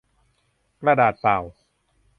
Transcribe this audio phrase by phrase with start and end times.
[0.81, 1.37] กระดาษเปล่า